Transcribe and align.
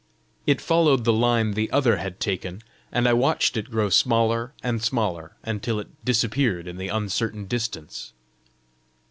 It 0.47 0.59
followed 0.61 1.03
the 1.03 1.13
line 1.13 1.51
the 1.51 1.69
other 1.69 1.97
had 1.97 2.19
taken, 2.19 2.63
and 2.91 3.07
I 3.07 3.13
watched 3.13 3.55
it 3.55 3.69
grow 3.69 3.89
smaller 3.91 4.51
and 4.63 4.81
smaller, 4.81 5.33
until 5.43 5.79
it 5.79 6.03
disappeared 6.03 6.67
in 6.67 6.77
the 6.77 6.87
uncertain 6.87 7.45
distance. 7.45 8.11